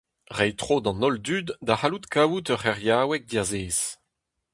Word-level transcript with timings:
Reiñ 0.35 0.53
tro 0.61 0.75
d'an 0.81 1.01
holl 1.03 1.19
dud 1.27 1.47
da 1.65 1.73
c'hallout 1.77 2.07
kaout 2.13 2.49
ur 2.51 2.59
c'heriaoueg 2.61 3.23
diazez. 3.29 3.79